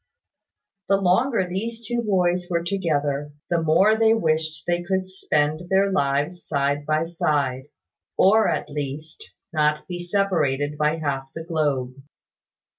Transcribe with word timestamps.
The 0.89 0.97
longer 0.99 1.47
these 1.47 1.85
two 1.85 2.01
boys 2.01 2.47
were 2.49 2.63
together, 2.63 3.33
the 3.51 3.61
more 3.61 3.95
they 3.95 4.15
wished 4.15 4.63
they 4.65 4.81
could 4.81 5.07
spend 5.07 5.69
their 5.69 5.91
lives 5.91 6.41
side 6.43 6.87
by 6.87 7.03
side; 7.03 7.67
or, 8.17 8.49
at 8.49 8.67
least, 8.67 9.29
not 9.53 9.87
be 9.87 9.99
separated 9.99 10.75
by 10.75 10.95
half 10.97 11.29
the 11.35 11.43
globe. 11.43 11.93